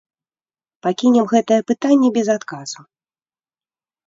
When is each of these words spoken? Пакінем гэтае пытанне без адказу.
Пакінем 0.87 1.25
гэтае 1.33 1.57
пытанне 1.73 2.09
без 2.17 2.27
адказу. 2.37 2.79